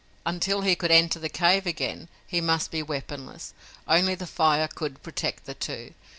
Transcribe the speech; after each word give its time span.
Until 0.25 0.61
he 0.61 0.73
could 0.75 0.89
enter 0.89 1.19
the 1.19 1.29
cave 1.29 1.67
again 1.67 2.09
he 2.25 2.41
must 2.41 2.71
be 2.71 2.81
weaponless. 2.81 3.53
Only 3.87 4.15
the 4.15 4.25
fire 4.25 4.67
could 4.67 5.03
protect 5.03 5.45
the 5.45 5.53
two. 5.53 5.93